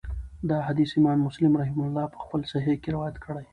[0.49, 3.45] دا حديث امام مسلم رحمه الله په خپل صحيح کي روايت کړی